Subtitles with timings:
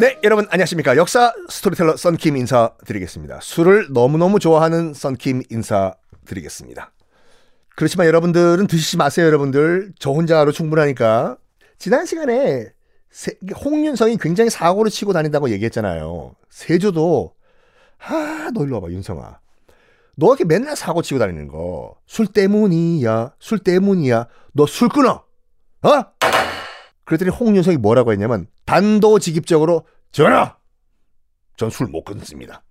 [0.00, 0.96] 네, 여러분 안녕하십니까.
[0.96, 3.40] 역사 스토리텔러 썬킴 인사드리겠습니다.
[3.42, 6.90] 술을 너무너무 좋아하는 썬킴 인사드리겠습니다.
[7.76, 9.92] 그렇지만 여러분들은 드시지 마세요, 여러분들.
[9.98, 11.36] 저 혼자로 충분하니까.
[11.78, 12.68] 지난 시간에
[13.10, 13.32] 세,
[13.62, 16.34] 홍윤성이 굉장히 사고를 치고 다닌다고 얘기했잖아요.
[16.48, 17.34] 세조도
[17.98, 19.38] 아, 너 일로 와봐, 윤성아.
[20.16, 21.96] 너 이렇게 맨날 사고 치고 다니는 거.
[22.06, 23.34] 술 때문이야.
[23.38, 24.28] 술 때문이야.
[24.54, 25.24] 너 술 끊어.
[25.82, 26.04] 어?
[27.10, 30.56] 그랬더니 홍윤성이 뭐라고 했냐면 단도직입적으로 전하!
[31.56, 32.62] 전 술 못 끊습니다.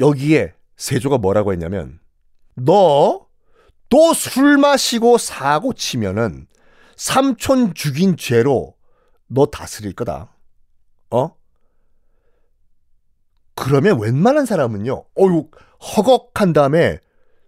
[0.00, 2.00] 여기에 세조가 뭐라고 했냐면
[2.56, 3.28] 너
[3.90, 6.46] 또 술 마시고 사고 치면은
[6.96, 8.74] 삼촌 죽인 죄로
[9.28, 10.34] 너 다스릴 거다.
[11.10, 11.30] 어?
[13.54, 15.04] 그러면 웬만한 사람은요.
[15.18, 15.48] 어유
[15.96, 16.98] 허걱한 다음에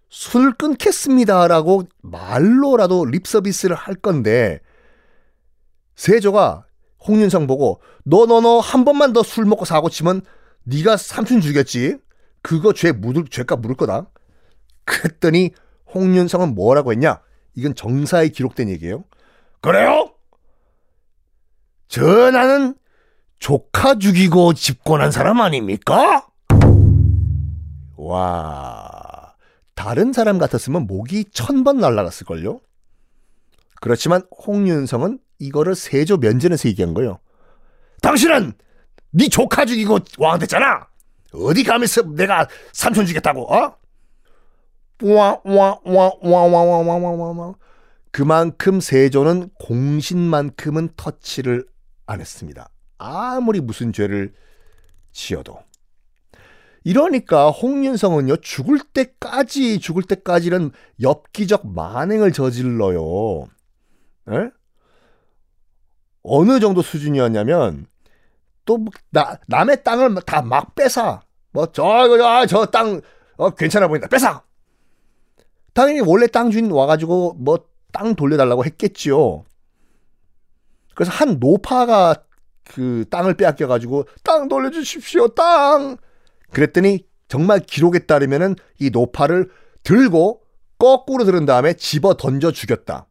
[0.09, 4.61] 술 끊겠습니다라고 말로라도 립 서비스를 할 건데
[6.01, 6.65] 세조가
[7.07, 10.23] 홍윤성 보고 너 너 너 한 번만 더 술 먹고 사고 치면
[10.65, 11.99] 네가 삼촌 죽였지.
[12.43, 14.07] 그거 죄 묻을 죄값 물을 거다.
[14.87, 15.51] 그랬더니
[15.95, 17.21] 홍윤성은 뭐라고 했냐?
[17.55, 19.05] 이건 정사에 기록된 얘기예요.
[19.61, 20.11] 그래요?
[21.89, 22.77] 전하는
[23.39, 26.27] 조카 죽이고 집권한 사람 아닙니까?
[27.97, 29.35] 와,
[29.75, 32.61] 다른 사람 같았으면 목이 천 번 날라갔을걸요?
[33.83, 37.19] 그렇지만 홍윤성은 이거를 세조 면전에서 얘기한 거예요.
[38.03, 38.53] 당신은
[39.11, 40.87] 네 조카 죽이고 왕 됐잖아.
[41.33, 43.53] 어디 가면서 내가 삼촌 죽였다고?
[43.53, 43.75] 어?
[45.03, 47.55] 와와와와와와와와
[48.13, 51.65] 그만큼 세조는 공신만큼은 터치를
[52.07, 52.69] 안 했습니다.
[52.99, 54.35] 아무리 무슨 죄를
[55.13, 55.59] 지어도.
[56.83, 63.47] 이러니까 홍윤성은요 죽을 때까지 죽을 때까지는 엽기적 만행을 저질러요.
[64.33, 64.51] 에?
[66.23, 67.87] 어느 정도 수준이었냐면
[68.65, 71.23] 또뭐 나, 남의 땅을 다 막 뺏어.
[71.53, 73.01] 뭐 저거 저땅
[73.37, 74.09] 어, 괜찮아 보인다.
[74.09, 74.43] 뺏어.
[75.75, 79.45] 당연히 원래 땅 주인 와가지고 뭐 땅 돌려달라고 했겠지요.
[80.95, 82.15] 그래서 한 노파가
[82.65, 85.97] 그 땅을 빼앗겨가지고 땅 돌려주십시오 땅.
[86.51, 89.51] 그랬더니 정말 기록에 따르면은 이 노파를
[89.83, 90.43] 들고
[90.79, 93.07] 거꾸로 들은 다음에 집어 던져 죽였다.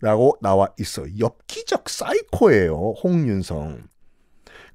[0.00, 1.04] 라고 나와 있어.
[1.18, 2.94] 엽기적 사이코예요.
[3.02, 3.82] 홍윤성.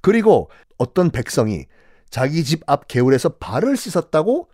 [0.00, 1.66] 그리고 어떤 백성이
[2.10, 4.48] 자기 집 앞 개울에서 발을 씻었다고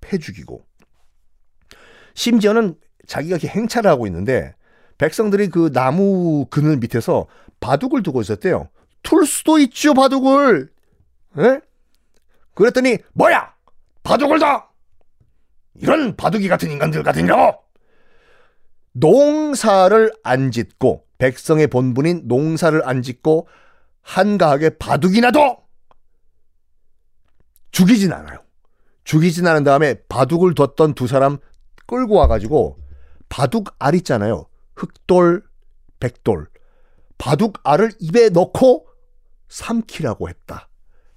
[0.00, 0.64] 패 죽이고
[2.14, 4.54] 심지어는 자기가 이렇게 행차를 하고 있는데
[4.98, 7.26] 백성들이 그 나무 그늘 밑에서
[7.60, 8.68] 바둑을 두고 있었대요.
[9.02, 10.70] 툴 수도 있죠, 바둑을.
[11.38, 11.60] 에?
[12.54, 13.54] 그랬더니 뭐야?
[14.02, 14.70] 바둑을 다
[15.74, 17.62] 이런 바둑이 같은 인간들 같으냐고.
[18.92, 23.46] 농사를 안 짓고 백성의 본분인 농사를 안 짓고
[24.02, 25.58] 한가하게 바둑이나 도
[27.70, 28.38] 죽이진 않아요.
[29.04, 31.38] 죽이진 않은 다음에 바둑을 뒀던 두 사람
[31.86, 32.78] 끌고 와가지고
[33.28, 34.46] 바둑 알 있잖아요.
[34.76, 35.42] 흑돌,
[35.98, 36.48] 백돌.
[37.18, 38.86] 바둑 알을 입에 넣고
[39.48, 40.68] 삼키라고 했다.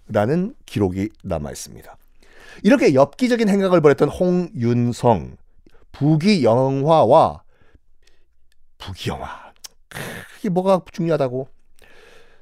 [0.08, 1.98] 라는 기록이 남아 있습니다.
[2.64, 5.38] 이렇게 엽기적인 행각을 벌였던 홍윤성,
[5.92, 7.43] 부귀영화와
[8.84, 9.54] 부귀영화.
[10.36, 11.48] 그게 뭐가 중요하다고.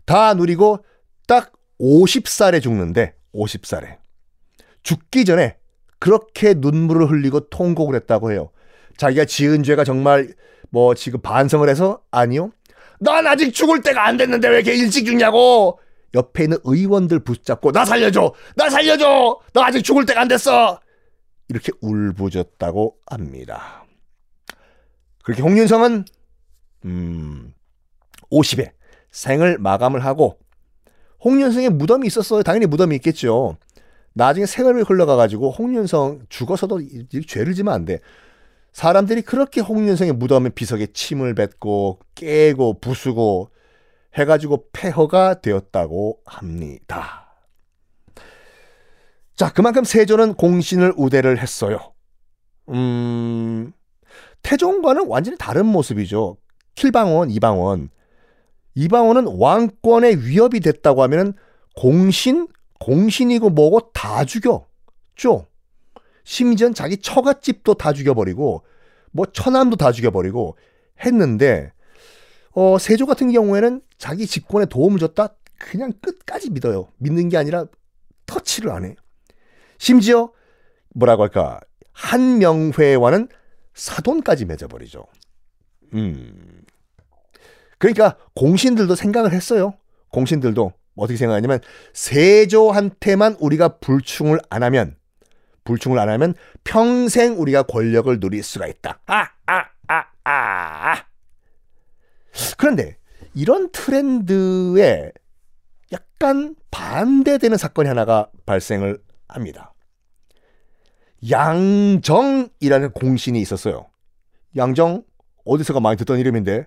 [0.05, 0.83] 다 누리고
[1.27, 3.97] 딱 50살에 죽는데 50살에.
[4.83, 5.57] 죽기 전에
[5.99, 8.49] 그렇게 눈물을 흘리고 통곡을 했다고 해요.
[8.97, 10.33] 자기가 지은 죄가 정말
[10.69, 12.51] 뭐 지금 반성을 해서 아니요.
[12.99, 15.79] 난 아직 죽을 때가 안 됐는데 왜 이렇게 일찍 죽냐고.
[16.13, 18.33] 옆에 있는 의원들 붙잡고 나 살려줘.
[18.55, 19.39] 나 살려줘.
[19.53, 20.79] 나 아직 죽을 때가 안 됐어.
[21.47, 23.85] 이렇게 울부짖었다고 합니다.
[25.23, 26.05] 그렇게 홍윤성은
[26.85, 27.53] 음
[28.31, 28.71] 50에
[29.11, 30.39] 생을 마감을 하고
[31.23, 32.43] 홍윤성의 무덤이 있었어요.
[32.43, 33.57] 당연히 무덤이 있겠죠.
[34.13, 36.81] 나중에 세월이 흘러가가지고 홍윤성 죽어서도
[37.27, 37.99] 죄를 지면 안 돼.
[38.73, 43.49] 사람들이 그렇게 홍윤성의 무덤의 비석에 침을 뱉고 깨고 부수고
[44.15, 47.35] 해가지고 폐허가 되었다고 합니다.
[49.35, 51.93] 자, 그만큼 세조는 공신을 우대를 했어요.
[52.69, 53.71] 음,
[54.43, 56.37] 태종과는 완전히 다른 모습이죠.
[56.75, 57.89] 킬방원, 이방원.
[58.75, 61.33] 이방원은 왕권의 위협이 됐다고 하면은
[61.75, 62.47] 공신,
[62.79, 65.47] 공신이고 뭐고 다 죽였죠.
[66.23, 68.63] 심지어 자기 처갓집도 다 죽여버리고
[69.11, 70.55] 뭐 처남도 다 죽여버리고
[71.03, 71.73] 했는데
[72.51, 76.89] 어, 세조 같은 경우에는 자기 집권에 도움을 줬다 그냥 끝까지 믿어요.
[76.97, 77.65] 믿는 게 아니라
[78.25, 78.95] 터치를 안 해.
[79.77, 80.31] 심지어
[80.93, 81.59] 뭐라고 할까
[81.93, 83.29] 한명회와는
[83.73, 85.05] 사돈까지 맺어버리죠.
[85.93, 86.63] 음.
[87.77, 89.73] 그러니까 공신들도 생각을 했어요.
[90.09, 91.61] 공신들도 어떻게 생각하냐면
[91.93, 94.95] 세조한테만 우리가 불충을 안 하면
[95.63, 98.99] 불충을 안 하면 평생 우리가 권력을 누릴 수가 있다.
[99.07, 100.93] 아, 아, 아, 아.
[100.93, 101.05] 아.
[102.57, 102.97] 그런데
[103.33, 105.11] 이런 트렌드에
[105.91, 109.73] 약간 반대되는 사건이 하나가 발생을 합니다.
[111.29, 113.87] 양정이라는 공신이 있었어요.
[114.55, 115.03] 양정
[115.45, 116.65] 어디서가 많이 듣던 이름인데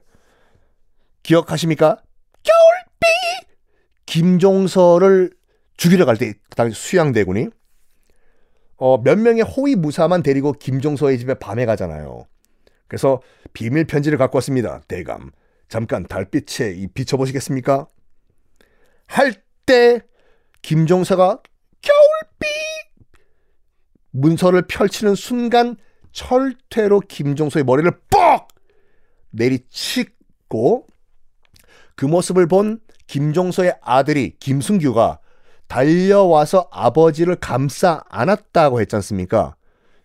[1.23, 1.97] 기억하십니까?
[2.43, 3.47] 겨울비
[4.07, 5.31] 김종서를
[5.77, 7.49] 죽이러 갈 때 당시 수양대군이
[8.77, 12.27] 어, 몇 명의 호위 무사만 데리고 김종서의 집에 밤에 가잖아요.
[12.87, 13.21] 그래서
[13.53, 14.81] 비밀 편지를 갖고 왔습니다.
[14.89, 15.31] 대감
[15.69, 17.87] 잠깐 달빛에 이 비춰보시겠습니까?
[19.07, 19.35] 할
[19.67, 20.01] 때
[20.61, 21.41] 김종서가
[21.81, 22.47] 겨울비
[24.11, 25.77] 문서를 펼치는 순간
[26.13, 28.47] 철퇴로 김종서의 머리를 뻑
[29.35, 30.87] 내리치고
[31.97, 35.19] 그 모습을 본 김종서의 아들이 김승규가
[35.69, 39.57] 달려와서 아버지를 감싸 안았다고 했지 않습니까?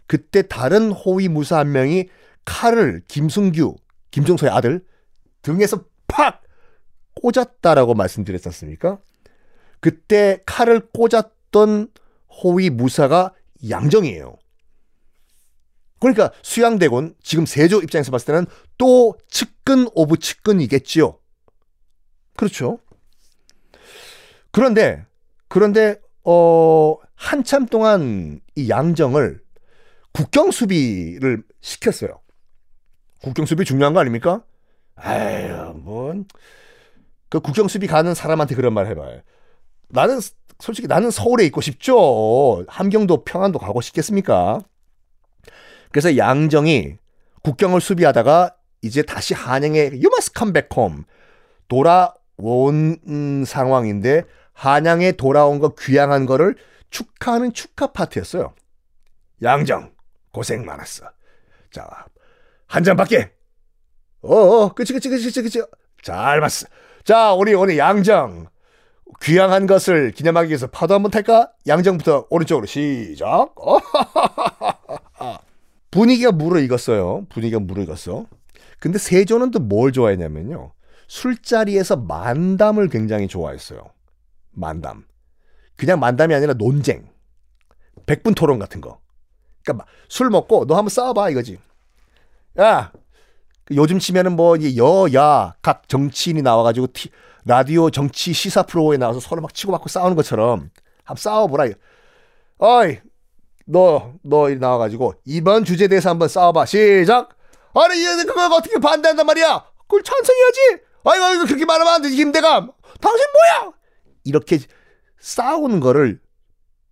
[0.08, 2.10] 그때 다른 호위 무사 한 명이
[2.46, 3.76] 칼을 김승규,
[4.12, 4.84] 김종서의 아들
[5.44, 6.42] 등에서 팍
[7.16, 9.00] 꽂았다라고 말씀드렸지 않습니까?
[9.80, 11.90] 그때 칼을 꽂았던
[12.44, 13.34] 호위 무사가
[13.70, 14.39] 양정이에요.
[16.00, 18.46] 그러니까 수양대군 지금 세조 입장에서 봤을 때는
[18.78, 21.18] 또 측근 of 측근이겠지요.
[22.36, 22.80] 그렇죠.
[24.52, 25.06] 그런데
[25.48, 29.42] 그런데 어 한참 동안 이 양정을
[30.14, 32.20] 국경 수비를 시켰어요.
[33.22, 34.44] 국경 수비 중요한 거 아닙니까?
[34.96, 36.14] 아유, 뭐,
[37.30, 39.22] 그 국경 수비 가는 사람한테 그런 말 해봐요.
[39.90, 40.20] 나는,
[40.60, 42.66] 솔직히 나는 서울에 있고 싶죠.
[42.68, 44.62] 함경도 평안도 가고 싶겠습니까?
[45.92, 46.98] 그래서 양정이
[47.44, 51.04] 국경을 수비하다가 이제 다시 한양에 You must come back home.
[51.68, 56.56] 돌아온 상황인데 한양에 돌아온 거 귀향한 거를
[56.90, 58.54] 축하하는 축하 파티였어요.
[59.42, 59.92] 양정
[60.32, 61.06] 고생 많았어.
[61.72, 61.88] 자,
[62.68, 63.32] 한 잔 밖에.
[64.22, 65.62] 어, 어, 그치, 그치, 그치, 그치, 그치.
[66.04, 66.68] 잘 봤어.
[67.04, 68.48] 자, 우리 오늘 양정.
[69.22, 71.52] 귀향한 것을 기념하기 위해서 파도 한번 탈까?
[71.68, 73.54] 양정부터 오른쪽으로 시작.
[75.92, 77.26] 분위기가 무르익었어요.
[77.30, 78.26] 분위기가 무르익었어.
[78.80, 80.74] 근데 세조는 또 뭘 좋아했냐면요.
[81.08, 83.84] 술자리에서 만담을 굉장히 좋아했어요.
[84.52, 85.06] 만담.
[85.76, 87.10] 그냥 만담이 아니라 논쟁.
[88.06, 89.00] 백분 토론 같은 거.
[89.64, 91.58] 그러니까 술 먹고 너 한번 싸워봐 이거지.
[92.60, 92.92] 야,
[93.66, 97.10] 그 요즘 치면은 뭐 여야 각 정치인이 나와가지고 티,
[97.46, 100.70] 라디오 정치 시사 프로에 나와서 서로 막 치고받고 싸우는 것처럼
[101.04, 101.66] 한번 싸워보라.
[102.60, 103.00] 어이,
[103.72, 106.66] 너, 너 나와가지고 이번 주제에 대해서 한번 싸워봐.
[106.66, 107.30] 시작!
[107.76, 109.64] 아니, 그거 어떻게 반대한단 말이야?
[109.82, 110.84] 그걸 찬성해야지!
[111.04, 112.72] 아이고, 아이고, 그렇게 말하면 안 되지, 김대감!
[113.00, 113.26] 당신
[113.62, 113.74] 뭐야!
[114.24, 114.58] 이렇게
[115.20, 116.20] 싸우는 거를,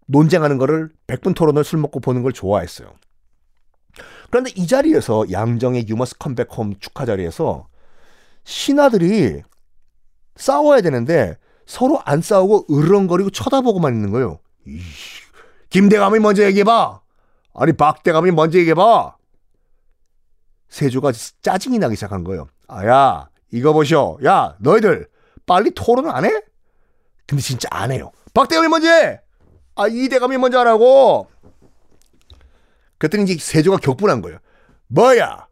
[0.05, 2.93] 논쟁하는 거를 백분 토론을 술 먹고 보는 걸 좋아했어요.
[4.29, 7.67] 그런데 이 자리에서 양정의 유머스 컴백 홈 축하 자리에서
[8.43, 9.41] 신하들이
[10.35, 14.39] 싸워야 되는데 서로 안 싸우고 으르렁거리고 쳐다보고만 있는 거예요.
[14.65, 15.26] 이씨.
[15.69, 17.01] 김대감이 먼저 얘기해봐.
[17.55, 19.15] 아니 박대감이 먼저 얘기해봐.
[20.69, 21.11] 세조가
[21.41, 22.47] 짜증이 나기 시작한 거예요.
[22.67, 24.17] 아야 이거 보셔.
[24.25, 25.07] 야 너희들
[25.45, 26.41] 빨리 토론 안 해?
[27.25, 28.11] 근데 진짜 안 해요.
[28.33, 29.19] 박대감이 먼저 해.
[29.75, 31.29] 아 이대감이 먼저 하라고.
[32.97, 34.39] 그랬더니 이제 세조가 격분한 거예요.
[34.87, 35.47] 뭐야?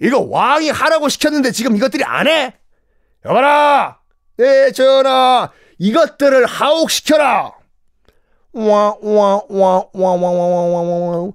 [0.00, 2.56] 이거 왕이 하라고 시켰는데 지금 이것들이 안 해?
[3.24, 4.00] 여봐라!
[4.36, 5.50] 네, 전하!
[5.78, 7.52] 이것들을 하옥시켜라!
[8.54, 11.32] 와, 와, 와, 와, 와, 와, 와, 와, 와, 와.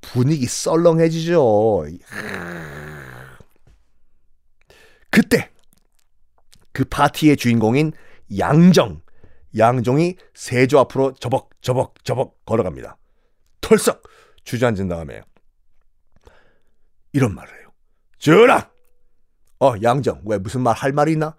[0.00, 1.86] 분위기 썰렁해지죠.
[5.10, 5.50] 그때
[6.72, 7.92] 그 파티의 주인공인
[8.38, 9.00] 양정,
[9.56, 12.96] 양정이 세조 앞으로 저벅, 저벅, 저벅 걸어갑니다.
[13.60, 14.02] 털썩
[14.44, 15.22] 주저앉은 다음에
[17.12, 17.72] 이런 말을 해요.
[18.18, 18.70] 전하!
[19.60, 21.34] 어, 양정, 왜 무슨 말 할 말이 있나?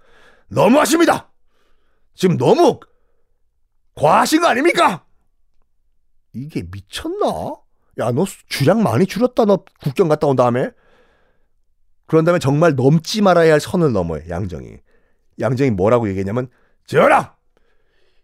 [0.50, 1.32] 너무하십니다!
[2.16, 2.80] 지금 너무
[3.96, 5.06] 과하신 거 아닙니까?
[6.44, 7.56] 이게 미쳤나?
[8.00, 10.70] 야, 너 주량 많이 줄였다, 너 국경 갔다 온 다음에.
[12.06, 14.78] 그런 다음에 정말 넘지 말아야 할 선을 넘어요, 양정이.
[15.40, 16.48] 양정이 뭐라고 얘기했냐면,
[16.86, 17.36] 전하!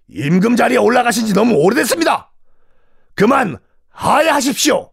[0.07, 2.31] 임금 자리에 올라가신 지 너무 오래됐습니다!
[3.15, 3.57] 그만
[3.89, 4.91] 하야하십시오!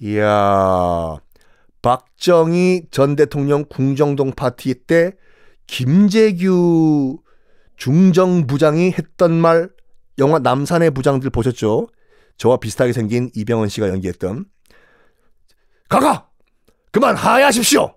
[0.00, 1.16] 이야,
[1.82, 5.12] 박정희 전 대통령 궁정동 파티 때
[5.66, 7.18] 김재규
[7.76, 9.70] 중정부장이 했던 말
[10.18, 11.88] 영화 남산의 부장들 보셨죠?
[12.36, 14.44] 저와 비슷하게 생긴 이병헌 씨가 연기했던
[15.88, 16.28] 가가
[16.90, 17.94] 그만 하야하십시오.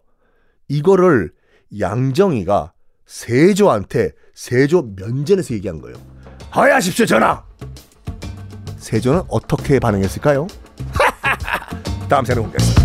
[0.67, 1.31] 이거를
[1.79, 2.73] 양정이가
[3.05, 5.97] 세조한테 세조 면전에서 얘기한 거예요.
[6.51, 7.43] 하야십시오 전하.
[8.77, 10.47] 세조는 어떻게 반응했을까요?
[12.09, 12.78] 다음 시간에 공개하겠습니다.